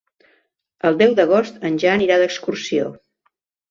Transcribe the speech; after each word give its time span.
El 0.89 0.97
deu 1.03 1.13
d'agost 1.21 1.63
en 1.71 1.79
Jan 1.87 2.07
irà 2.09 2.21
d'excursió. 2.25 2.93